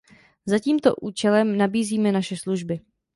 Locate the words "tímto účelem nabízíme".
0.59-2.11